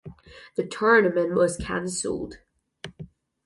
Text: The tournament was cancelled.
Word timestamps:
The 0.55 0.65
tournament 0.65 1.35
was 1.35 1.57
cancelled. 1.57 2.39